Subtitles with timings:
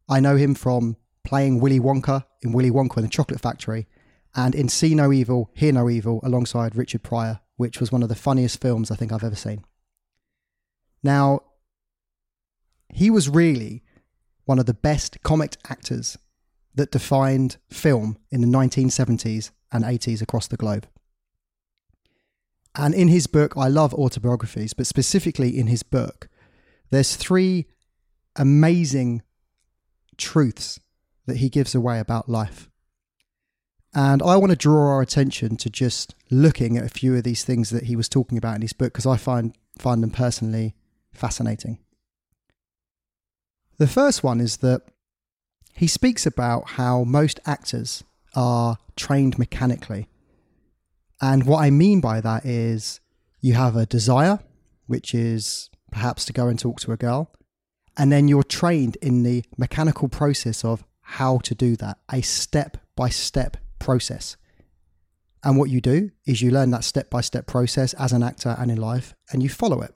[0.09, 3.85] I know him from playing Willy Wonka in Willy Wonka and the Chocolate Factory
[4.35, 8.09] and in See No Evil, Hear No Evil alongside Richard Pryor, which was one of
[8.09, 9.63] the funniest films I think I've ever seen.
[11.03, 11.41] Now,
[12.93, 13.83] he was really
[14.45, 16.17] one of the best comic actors
[16.75, 20.87] that defined film in the 1970s and 80s across the globe.
[22.75, 26.29] And in his book, I love autobiographies, but specifically in his book,
[26.91, 27.67] there's three
[28.35, 29.21] amazing
[30.17, 30.79] truths
[31.25, 32.69] that he gives away about life.
[33.93, 37.43] And I want to draw our attention to just looking at a few of these
[37.43, 40.75] things that he was talking about in his book because I find find them personally
[41.11, 41.79] fascinating.
[43.79, 44.81] The first one is that
[45.73, 48.03] he speaks about how most actors
[48.35, 50.09] are trained mechanically.
[51.21, 52.99] And what I mean by that is
[53.39, 54.39] you have a desire,
[54.87, 57.31] which is perhaps to go and talk to a girl,
[57.97, 62.77] and then you're trained in the mechanical process of how to do that, a step
[62.97, 64.35] by step process.
[65.41, 68.57] And what you do is you learn that step by step process as an actor
[68.59, 69.95] and in life, and you follow it.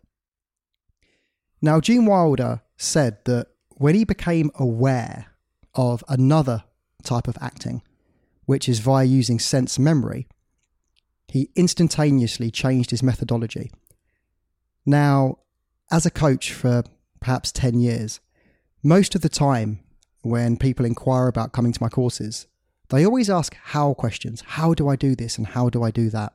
[1.62, 5.28] Now, Gene Wilder said that when he became aware
[5.76, 6.64] of another
[7.04, 7.82] type of acting,
[8.46, 10.28] which is via using sense memory,
[11.28, 13.72] he instantaneously changed his methodology.
[14.86, 15.40] Now,
[15.92, 16.84] as a coach for
[17.20, 18.20] perhaps 10 years,
[18.84, 19.80] most of the time
[20.22, 22.48] when people inquire about coming to my courses,
[22.90, 24.44] they always ask how questions.
[24.46, 26.34] How do I do this and how do I do that?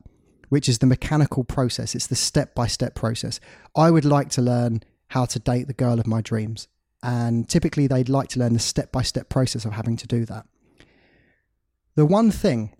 [0.49, 1.95] Which is the mechanical process.
[1.95, 3.39] It's the step by step process.
[3.75, 6.67] I would like to learn how to date the girl of my dreams.
[7.01, 10.25] And typically, they'd like to learn the step by step process of having to do
[10.25, 10.45] that.
[11.95, 12.75] The one thing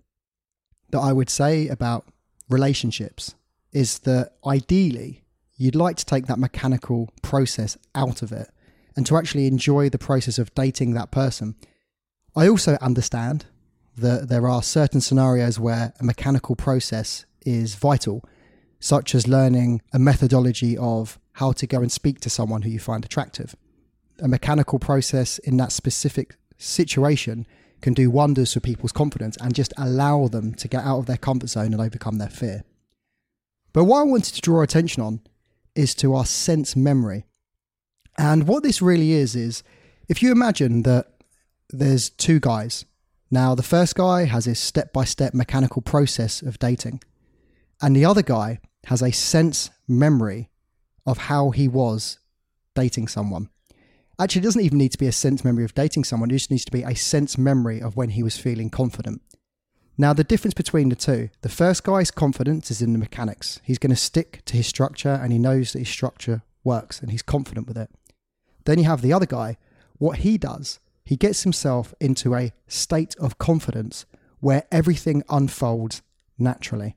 [0.90, 2.06] that I would say about
[2.48, 3.34] relationships
[3.72, 5.24] is that ideally,
[5.56, 8.50] you'd like to take that mechanical process out of it
[8.96, 11.54] and to actually enjoy the process of dating that person.
[12.34, 13.46] I also understand
[13.96, 18.24] that there are certain scenarios where a mechanical process is vital,
[18.80, 22.78] such as learning a methodology of how to go and speak to someone who you
[22.78, 23.54] find attractive
[24.20, 27.46] a mechanical process in that specific situation
[27.80, 31.16] can do wonders for people's confidence and just allow them to get out of their
[31.16, 32.62] comfort zone and overcome their fear.
[33.72, 35.20] But what I wanted to draw attention on
[35.74, 37.24] is to our sense memory.
[38.18, 39.62] And what this really is, is
[40.08, 41.06] if you imagine that
[41.72, 42.84] there's two guys.
[43.30, 47.00] Now, the first guy has a step by step mechanical process of dating,
[47.80, 50.50] and the other guy has a sense memory
[51.06, 52.18] of how he was
[52.74, 53.48] dating someone.
[54.20, 56.30] Actually, it doesn't even need to be a sense memory of dating someone.
[56.30, 59.22] It just needs to be a sense memory of when he was feeling confident.
[59.96, 63.60] Now, the difference between the two the first guy's confidence is in the mechanics.
[63.64, 67.10] He's going to stick to his structure and he knows that his structure works and
[67.10, 67.88] he's confident with it.
[68.66, 69.56] Then you have the other guy.
[69.96, 74.04] What he does, he gets himself into a state of confidence
[74.40, 76.02] where everything unfolds
[76.38, 76.94] naturally.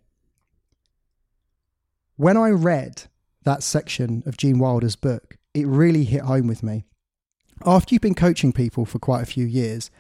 [2.17, 3.03] When I read
[3.43, 6.83] that section of Gene Wilder's book, it really hit home with me
[7.65, 9.91] after you've been coaching people for quite a few years,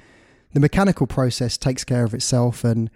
[0.53, 2.63] the mechanical process takes care of itself.
[2.63, 2.89] And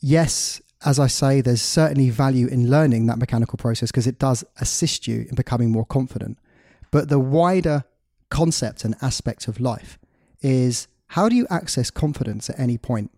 [0.00, 4.44] yes, as I say, there's certainly value in learning that mechanical process because it does
[4.60, 6.38] assist you in becoming more confident.
[6.90, 7.84] But the wider
[8.30, 9.98] concept and aspect of life
[10.40, 13.10] is how do you access confidence at any point?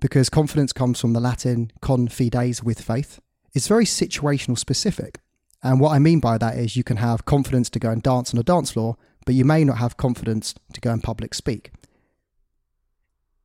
[0.00, 3.20] Because confidence comes from the Latin confides with faith.
[3.54, 5.20] It's very situational specific.
[5.62, 8.34] And what I mean by that is you can have confidence to go and dance
[8.34, 11.72] on a dance floor, but you may not have confidence to go and public speak.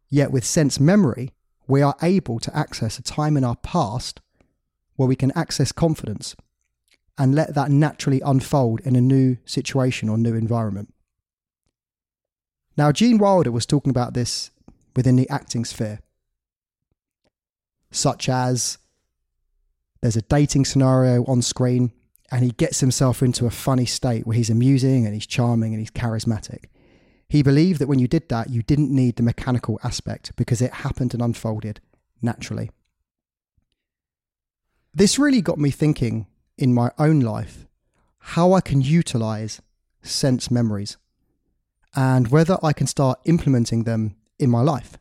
[0.09, 1.33] Yet with sense memory,
[1.67, 4.21] we are able to access a time in our past
[4.95, 6.35] where we can access confidence
[7.17, 10.93] and let that naturally unfold in a new situation or new environment.
[12.75, 14.51] Now, Gene Wilder was talking about this
[14.95, 15.99] within the acting sphere,
[17.91, 18.77] such as
[20.01, 21.91] there's a dating scenario on screen
[22.31, 25.81] and he gets himself into a funny state where he's amusing and he's charming and
[25.81, 26.65] he's charismatic.
[27.27, 30.73] He believed that when you did that, you didn't need the mechanical aspect because it
[30.73, 31.79] happened and unfolded
[32.21, 32.71] naturally.
[34.93, 36.27] This really got me thinking
[36.57, 37.67] in my own life
[38.19, 39.61] how I can utilize
[40.01, 40.97] sense memories
[41.95, 44.97] and whether I can start implementing them in my life.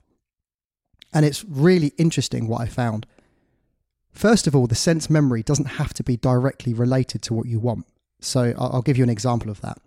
[1.13, 3.07] And it's really interesting what I found.
[4.19, 7.61] First of all, the sense memory doesn't have to be directly related to what you
[7.61, 7.87] want.
[8.21, 9.79] So I'll give you an example of that.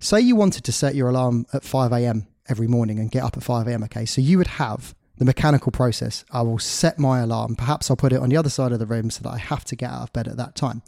[0.00, 2.28] Say you wanted to set your alarm at 5 a.m.
[2.48, 3.84] every morning and get up at 5 a.m.
[3.84, 6.24] Okay, so you would have the mechanical process.
[6.30, 7.56] I will set my alarm.
[7.56, 9.66] Perhaps I'll put it on the other side of the room so that I have
[9.66, 10.80] to get out of bed at that time.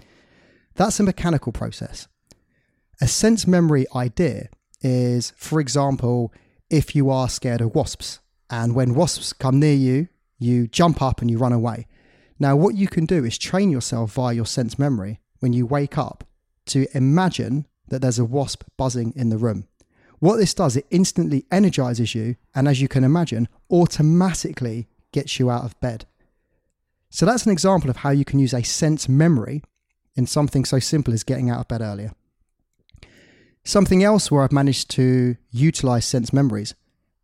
[0.75, 2.09] That's a mechanical process.
[2.99, 4.49] A sense memory idea
[4.81, 6.33] is, for example,
[6.71, 11.21] if you are scared of wasps and when wasps come near you, you jump up
[11.21, 11.87] and you run away.
[12.41, 15.99] Now, what you can do is train yourself via your sense memory when you wake
[15.99, 16.25] up
[16.67, 19.69] to imagine that there's a wasp buzzing in the room.
[20.21, 25.51] What this does, it instantly energizes you, and as you can imagine, automatically gets you
[25.51, 26.07] out of bed.
[27.11, 29.63] So that's an example of how you can use a sense memory
[30.15, 32.13] in something so simple as getting out of bed earlier.
[33.65, 36.75] Something else where I've managed to utilize sense memories.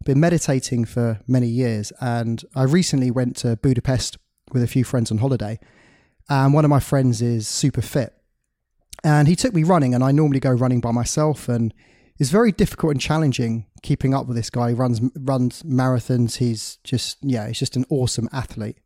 [0.01, 4.19] I've been meditating for many years, and I recently went to Budapest
[4.53, 5.59] with a few friends on holiday.
[6.29, 8.13] And one of my friends is super fit.
[9.05, 11.49] And he took me running, and I normally go running by myself.
[11.49, 11.73] And
[12.19, 14.71] it's very difficult and challenging keeping up with this guy.
[14.71, 16.37] He runs runs marathons.
[16.37, 18.79] He's just yeah, he's just an awesome athlete.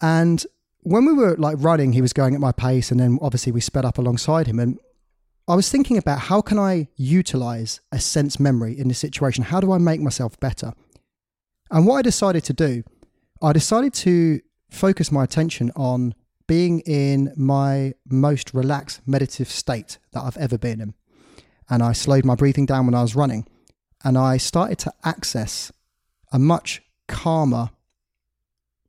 [0.00, 0.44] And
[0.82, 3.60] when we were like running, he was going at my pace, and then obviously we
[3.60, 4.58] sped up alongside him.
[4.58, 4.78] And
[5.48, 9.44] I was thinking about how can I utilize a sense memory in this situation?
[9.44, 10.72] How do I make myself better?
[11.70, 12.82] And what I decided to do,
[13.42, 14.40] I decided to
[14.70, 16.14] focus my attention on
[16.46, 20.94] being in my most relaxed meditative state that I've ever been in
[21.68, 23.46] and I slowed my breathing down when I was running.
[24.04, 25.72] And I started to access
[26.32, 27.70] a much calmer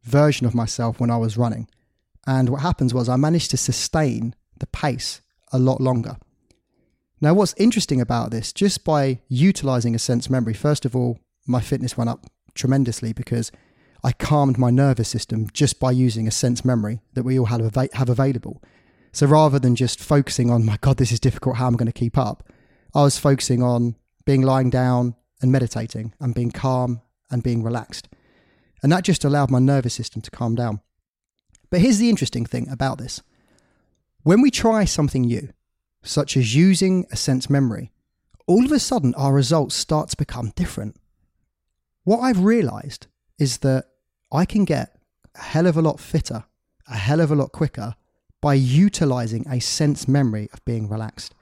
[0.03, 1.67] version of myself when I was running.
[2.25, 5.21] And what happens was I managed to sustain the pace
[5.51, 6.17] a lot longer.
[7.19, 11.61] Now, what's interesting about this, just by utilizing a sense memory, first of all, my
[11.61, 13.51] fitness went up tremendously because
[14.07, 17.75] I calmed my nervous system just by using a sense memory that we all have,
[17.92, 18.63] have available.
[19.12, 21.88] So rather than just focusing on, my God, this is difficult, how am I going
[21.88, 22.50] to keep up?
[22.95, 28.07] I was focusing on being lying down and meditating and being calm and being relaxed.
[28.81, 30.80] And that just allowed my nervous system to calm down.
[31.69, 33.21] But here's the interesting thing about this
[34.24, 35.50] when we try something new,
[36.01, 37.92] such as using a sense memory,
[38.45, 40.95] all of a sudden our results start to become different.
[42.06, 43.07] What I've realized
[43.38, 43.83] is that
[44.31, 44.97] I can get
[45.35, 46.45] a hell of a lot fitter,
[46.88, 47.95] a hell of a lot quicker
[48.41, 51.33] by utilizing a sense memory of being relaxed.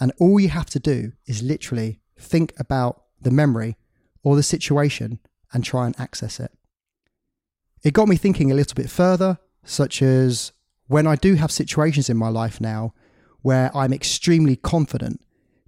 [0.00, 3.76] And all you have to do is literally think about the memory
[4.22, 5.20] or the situation
[5.52, 6.52] and try and access it.
[7.82, 10.52] It got me thinking a little bit further, such as
[10.88, 12.94] when I do have situations in my life now
[13.42, 15.20] where I'm extremely confident,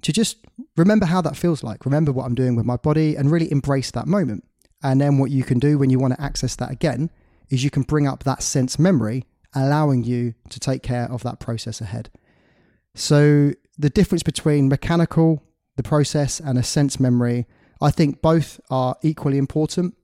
[0.02, 0.38] to just
[0.76, 3.90] remember how that feels like, remember what I'm doing with my body, and really embrace
[3.92, 4.44] that moment.
[4.82, 7.10] And then what you can do when you want to access that again
[7.50, 11.40] is you can bring up that sense memory, allowing you to take care of that
[11.40, 12.10] process ahead.
[12.94, 15.42] So the difference between mechanical,
[15.76, 17.46] the process, and a sense memory,
[17.80, 19.94] I think both are equally important.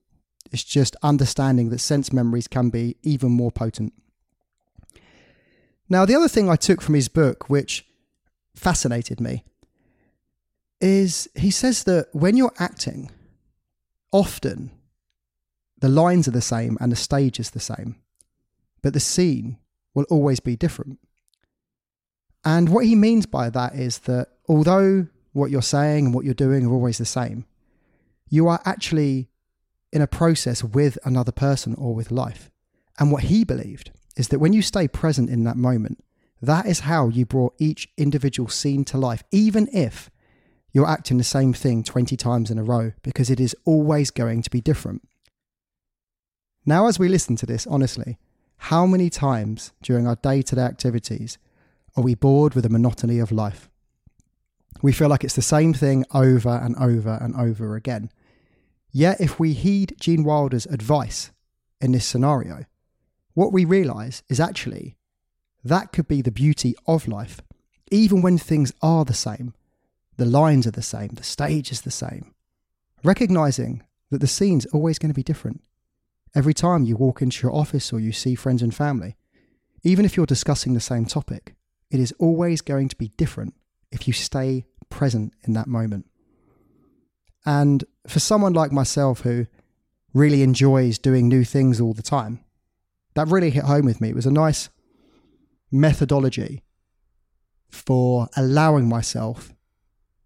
[0.51, 3.93] It's just understanding that sense memories can be even more potent.
[5.89, 7.85] Now, the other thing I took from his book, which
[8.55, 9.43] fascinated me,
[10.81, 13.11] is he says that when you're acting,
[14.11, 14.71] often
[15.79, 17.95] the lines are the same and the stage is the same,
[18.81, 19.57] but the scene
[19.93, 20.99] will always be different.
[22.43, 26.33] And what he means by that is that although what you're saying and what you're
[26.33, 27.45] doing are always the same,
[28.29, 29.29] you are actually
[29.91, 32.51] in a process with another person or with life.
[32.99, 36.03] And what he believed is that when you stay present in that moment,
[36.41, 40.09] that is how you brought each individual scene to life, even if
[40.75, 44.41] you're acting the same thing 20 times in a row, because it is always going
[44.41, 45.07] to be different.
[46.65, 48.17] Now, as we listen to this, honestly,
[48.57, 51.37] how many times during our day to day activities
[51.95, 53.69] are we bored with the monotony of life?
[54.81, 58.11] We feel like it's the same thing over and over and over again.
[58.91, 61.31] Yet, if we heed Gene Wilder's advice
[61.79, 62.65] in this scenario,
[63.33, 64.97] what we realize is actually
[65.63, 67.39] that could be the beauty of life.
[67.91, 69.53] Even when things are the same,
[70.17, 72.33] the lines are the same, the stage is the same.
[73.03, 75.61] Recognizing that the scene's always going to be different.
[76.33, 79.15] Every time you walk into your office or you see friends and family,
[79.83, 81.55] even if you're discussing the same topic,
[81.95, 83.53] It is always going to be different
[83.89, 86.05] if you stay present in that moment.
[87.45, 89.45] And for someone like myself who
[90.13, 92.43] really enjoys doing new things all the time,
[93.13, 94.09] that really hit home with me.
[94.09, 94.69] It was a nice
[95.71, 96.63] methodology
[97.69, 99.53] for allowing myself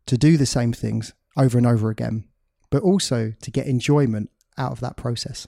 [0.10, 2.26] to do the same things over and over again,
[2.72, 5.48] but also to get enjoyment out of that process.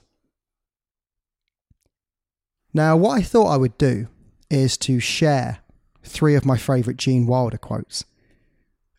[2.72, 4.06] Now, what I thought I would do
[4.50, 5.58] is to share
[6.04, 8.04] three of my favourite Gene Wilder quotes.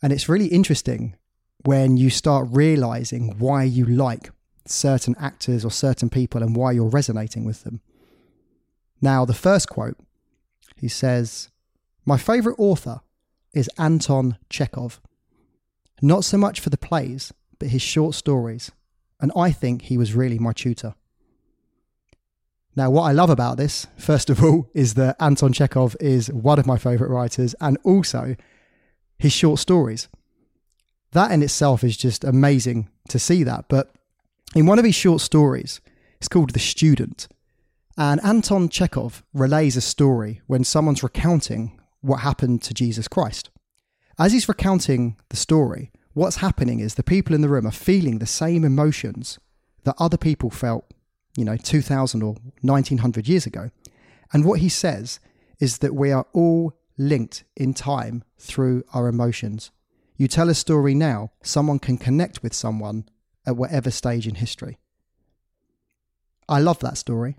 [0.02, 1.16] And it's really interesting
[1.64, 4.32] when you start realizing why you like
[4.66, 7.80] certain actors or certain people and why you're resonating with them.
[9.02, 9.98] Now, the first quote,
[10.76, 11.50] he says,
[12.06, 13.00] My favourite author
[13.54, 15.00] is Anton Chekhov.
[16.04, 18.74] Not so much for the plays, but his short stories.
[19.22, 20.96] And I think he was really my tutor.
[22.76, 26.60] Now, what I love about this, first of all, is that Anton Chekhov is one
[26.60, 28.36] of my favourite writers and also
[29.18, 30.10] his short stories.
[31.14, 33.70] That in itself is just amazing to see that.
[33.70, 33.96] But
[34.54, 35.80] in one of his short stories,
[36.18, 37.30] it's called The Student.
[37.98, 43.52] And Anton Chekhov relays a story when someone's recounting what happened to Jesus Christ.
[44.20, 48.20] As he's recounting the story, what's happening is the people in the room are feeling
[48.20, 49.40] the same emotions
[49.84, 50.94] that other people felt
[51.38, 53.72] you know, 2000 or 1900 years ago.
[54.32, 55.20] And what he says
[55.60, 59.72] is that we are all linked in time through our emotions.
[60.16, 63.06] You tell a story now, someone can connect with someone
[63.46, 64.78] at whatever stage in history.
[66.48, 67.38] I love that story.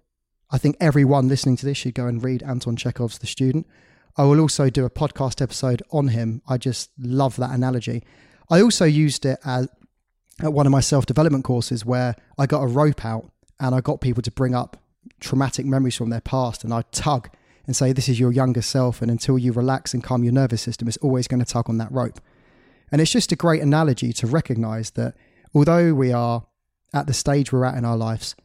[0.51, 3.67] I think everyone listening to this should go and read Anton Chekhov's The Student.
[4.17, 6.43] I will also do a podcast episode on him.
[6.49, 8.05] I just love that analogy.
[8.51, 9.69] I also used it as
[10.41, 13.31] at one of my self development courses where I got a rope out
[13.61, 14.77] and I got people to bring up
[15.21, 17.29] traumatic memories from their past, and I tug
[17.67, 20.63] and say, This is your younger self, and until you relax and calm your nervous
[20.63, 22.21] system, it's always going to tug on that rope.
[22.91, 25.15] And it's just a great analogy to recognize that
[25.55, 26.47] although we are
[26.93, 28.37] at the stage we're at in our lives,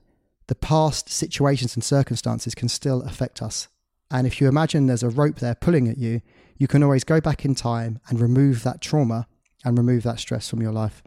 [0.48, 3.68] the past situations and circumstances can still affect us.
[4.12, 6.22] And if you imagine there's a rope there pulling at you,
[6.58, 9.28] you can always go back in time and remove that trauma
[9.64, 11.04] and remove that stress from your life.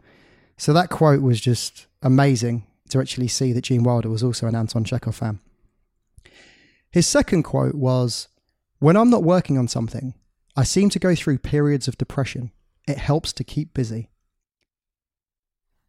[0.57, 4.55] So that quote was just amazing to actually see that Gene Wilder was also an
[4.55, 5.39] Anton Chekhov fan.
[6.91, 8.27] His second quote was
[8.79, 10.13] When I'm not working on something,
[10.55, 12.51] I seem to go through periods of depression.
[12.87, 14.09] It helps to keep busy.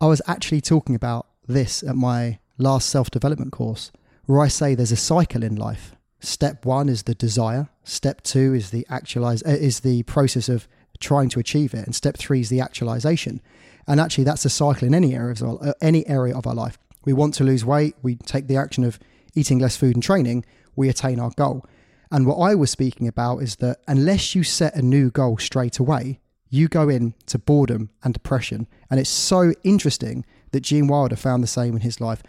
[0.01, 3.93] I was actually talking about this at my last self development course,
[4.25, 5.95] where I say there's a cycle in life.
[6.21, 7.69] Step one is the desire.
[7.85, 10.67] Step two is the actualize uh, is the process of
[11.01, 13.41] trying to achieve it, and step three is the actualization.
[13.87, 16.55] And actually, that's a cycle in any area of our, uh, any area of our
[16.55, 18.99] life we want to lose weight, we take the action of
[19.35, 20.45] eating less food and training,
[20.77, 21.65] we attain our goal.
[22.11, 25.79] And what I was speaking about is that unless you set a new goal straight
[25.79, 28.69] away, you go into boredom and depression.
[28.91, 32.23] And it's so interesting that Gene Wilder found the same in his life.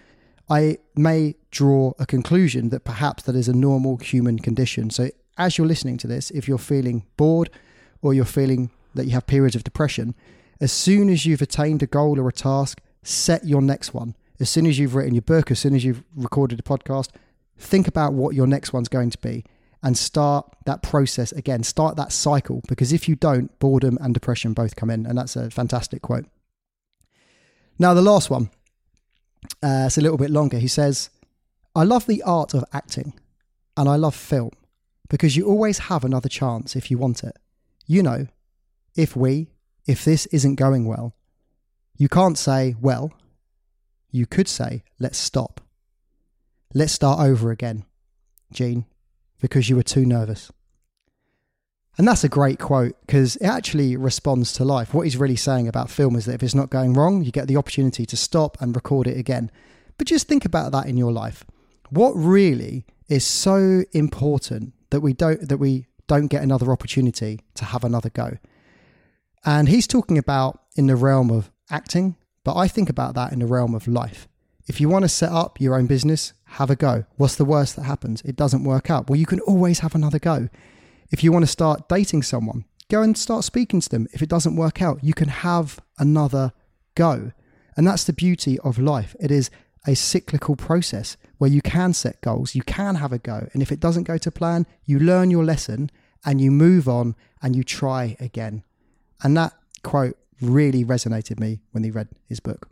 [0.50, 4.90] I may draw a conclusion that perhaps that is a normal human condition.
[4.90, 7.50] So, as you're listening to this, if you're feeling bored
[8.02, 10.16] or you're feeling that you have periods of depression,
[10.62, 14.50] as soon as you've attained a goal or a task, set your next one as
[14.50, 17.10] soon as you've written your book, as soon as you've recorded a podcast,
[17.58, 19.46] think about what your next one's going to be
[19.82, 21.64] and start that process again.
[21.64, 25.06] Start that cycle because if you don't, boredom and depression both come in.
[25.06, 26.26] And that's a fantastic quote.
[27.78, 28.50] Now, the last one,
[29.64, 30.58] uh, it's a little bit longer.
[30.58, 31.10] He says,
[31.76, 33.14] I love the art of acting
[33.78, 34.52] and I love film
[35.10, 37.38] because you always have another chance if you want it.
[37.86, 38.28] You know,
[38.96, 39.50] if we,
[39.86, 41.16] if this isn't going well,
[41.98, 43.14] you can't say, well,
[44.12, 45.62] you could say, let's stop.
[46.74, 47.86] Let's start over again,
[48.52, 48.86] Gene,
[49.40, 50.52] because you were too nervous.
[51.98, 54.94] And that's a great quote because it actually responds to life.
[54.94, 57.48] What he's really saying about film is that if it's not going wrong, you get
[57.48, 59.50] the opportunity to stop and record it again.
[59.98, 61.46] But just think about that in your life.
[61.90, 67.66] What really is so important that we don't that we don't get another opportunity to
[67.66, 68.38] have another go?
[69.46, 73.40] And he's talking about in the realm of acting, but I think about that in
[73.40, 74.28] the realm of life.
[74.68, 77.06] If you want to set up your own business, have a go.
[77.18, 78.22] What's the worst that happens?
[78.24, 79.10] It doesn't work out.
[79.10, 80.50] Well, you can always have another go.
[81.16, 84.06] If you want to start dating someone, go and start speaking to them.
[84.12, 86.52] If it doesn't work out, you can have another
[86.94, 87.32] go.
[87.78, 89.16] And that's the beauty of life.
[89.18, 89.50] It is
[89.88, 93.48] a cyclical process where you can set goals, you can have a go.
[93.54, 95.90] And if it doesn't go to plan, you learn your lesson
[96.26, 98.66] and you move on and you try again.
[99.24, 99.54] And that
[99.84, 102.68] quote really resonated me when he read his book.